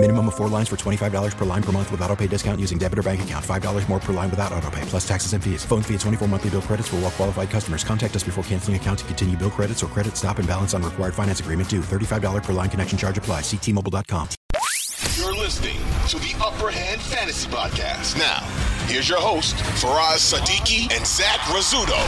[0.00, 2.78] Minimum of four lines for $25 per line per month with auto pay discount using
[2.78, 3.44] debit or bank account.
[3.44, 5.64] $5 more per line without auto pay, plus taxes and fees.
[5.64, 7.82] Phone fee at 24 monthly bill credits for all well qualified customers.
[7.82, 10.84] Contact us before canceling account to continue bill credits or credit stop and balance on
[10.84, 11.80] required finance agreement due.
[11.80, 13.40] $35 per line connection charge apply.
[13.40, 14.28] Ctmobile.com.
[15.16, 18.16] You're listening to the Upper Hand Fantasy Podcast.
[18.16, 18.44] Now,
[18.86, 21.98] here's your host, Faraz Sadiki and Zach Rizzuto.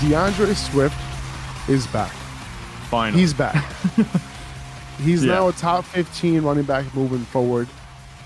[0.00, 0.96] DeAndre Swift
[1.68, 2.12] is back.
[2.88, 3.20] Finally.
[3.20, 3.62] He's back.
[4.98, 5.34] He's Yeah.
[5.34, 7.68] now a top 15 running back moving forward.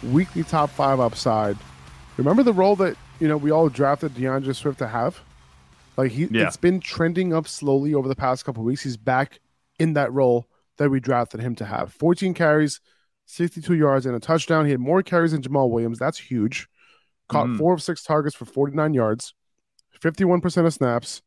[0.03, 1.57] Weekly top five upside.
[2.17, 5.21] Remember the role that you know we all drafted DeAndre Swift to have?
[5.97, 6.47] Like he, Yeah.
[6.47, 8.83] it's been trending up slowly over the past couple weeks.
[8.83, 9.41] He's back
[9.79, 10.47] in that role
[10.79, 11.93] that we drafted him to have.
[11.93, 12.81] 14 carries,
[13.27, 14.65] 62 yards, and a touchdown.
[14.65, 15.99] He had more carries than Jamaal Williams.
[15.99, 16.69] That's huge.
[17.29, 17.59] Caught Mhm.
[17.59, 19.35] four of six targets for 49 yards,
[20.01, 21.23] 51% of snaps.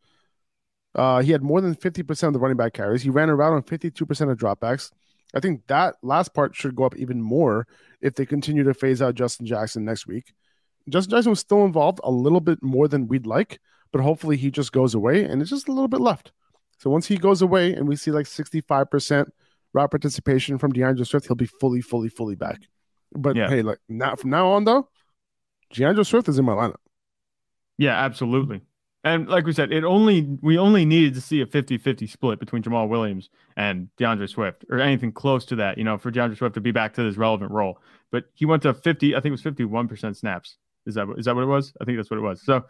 [0.94, 3.04] Uh, he had more than 50% of the running back carries.
[3.04, 4.92] He ran around on 52% of dropbacks.
[5.34, 7.68] I think that last part should go up even more
[8.02, 10.34] if they continue to phase out Justin Jackson next week.
[10.90, 13.60] Justin Jackson was still involved a little bit more than we'd like,
[13.92, 16.32] but hopefully he just goes away and it's just a little bit left.
[16.80, 19.28] So once he goes away and we see like 65%
[19.74, 22.62] route participation from DeAndre Swift, he'll be fully, fully, fully back.
[23.14, 23.50] But Yeah.
[23.50, 24.90] hey, like now from now on though,
[25.74, 26.76] DeAndre Swift is in my lineup.
[27.78, 28.62] Yeah, absolutely.
[29.06, 32.64] And like we said, it only we only needed to see a 50-50 split between
[32.64, 36.56] Jamaal Williams and DeAndre Swift or anything close to that, you know, for DeAndre Swift
[36.56, 37.78] to be back to his relevant role.
[38.12, 40.58] But he went to 50, I think it was 51% snaps.
[40.88, 41.72] Is that is that what it was?
[41.80, 42.44] I think that's what it was.
[42.44, 42.66] So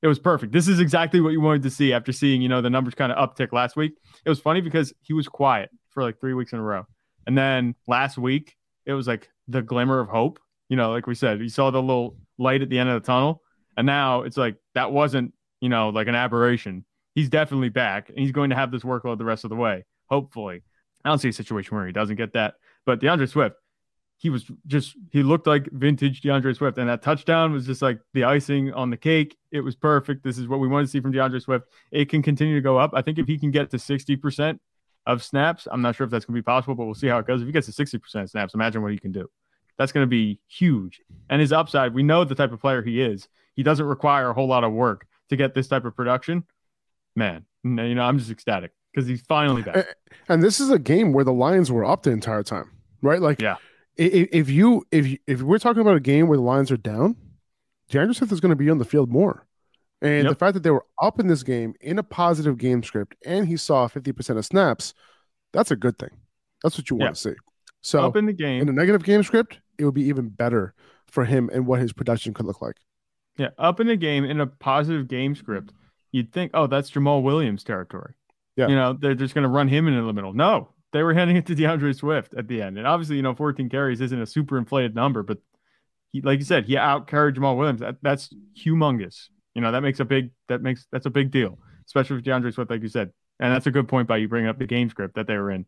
[0.00, 0.52] it was perfect.
[0.52, 3.10] This is exactly what you wanted to see after seeing, you know, the numbers kind
[3.10, 3.92] of uptick last week.
[4.24, 6.86] It was funny because he was quiet for like 3 weeks in a row.
[7.26, 10.38] And then last week, it was like the glimmer of hope.
[10.68, 13.06] You know, like we said, you saw the little light at the end of the
[13.06, 13.42] tunnel.
[13.76, 16.84] And now it's like that wasn't, you know, like an aberration.
[17.14, 19.84] He's definitely back and he's going to have this workload the rest of the way,
[20.08, 20.62] hopefully.
[21.04, 22.54] I don't see a situation where he doesn't get that.
[22.86, 23.56] But DeAndre Swift,
[24.18, 26.78] he was just, he looked like vintage DeAndre Swift.
[26.78, 29.36] And that touchdown was just like the icing on the cake.
[29.50, 30.22] It was perfect.
[30.22, 31.66] This is what we want to see from DeAndre Swift.
[31.90, 32.90] It can continue to go up.
[32.94, 34.58] I think if he can get to 60%
[35.06, 37.18] of snaps, I'm not sure if that's going to be possible, but we'll see how
[37.18, 37.40] it goes.
[37.40, 39.28] If he gets to 60% of snaps, imagine what he can do.
[39.78, 41.00] That's going to be huge.
[41.30, 43.28] And his upside, we know the type of player he is.
[43.56, 46.44] He doesn't require a whole lot of work to get this type of production.
[47.16, 49.86] Man, you know, I'm just ecstatic because he's finally back.
[50.28, 52.70] And this is a game where the Lions were up the entire time,
[53.02, 53.20] right?
[53.20, 53.56] Like, Yeah.
[53.96, 57.16] if you if you- if we're talking about a game where the Lions are down,
[57.90, 59.46] DeAndre Swift is going to be on the field more.
[60.02, 63.16] And the fact that they were up in this game in a positive game script,
[63.26, 64.94] and he saw 50% of snaps,
[65.52, 66.10] that's a good thing.
[66.62, 67.12] That's what you want Yeah.
[67.12, 67.34] to see.
[67.82, 70.74] So Up in the game in a negative game script, it would be even better
[71.06, 72.76] for him and what his production could look like.
[73.40, 75.72] Yeah, up in the game in a positive game script,
[76.12, 78.12] you'd think, oh, that's Jamaal Williams territory.
[78.54, 78.68] Yeah.
[78.68, 80.34] You know, they're just going to run him into the middle.
[80.34, 82.76] No, they were handing it to DeAndre Swift at the end.
[82.76, 85.38] And obviously, you know, 14 carries isn't a super inflated number, but
[86.12, 87.80] he, like you said, he out carried Jamaal Williams.
[87.80, 88.28] That, that's
[88.62, 89.28] humongous.
[89.54, 92.52] You know, that makes a big, that makes, that's a big deal, especially with DeAndre
[92.52, 93.10] Swift, like you said.
[93.38, 95.50] And that's a good point by you bringing up the game script that they were
[95.50, 95.64] in.